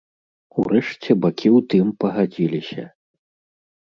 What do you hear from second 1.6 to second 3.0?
тым пагадзіліся.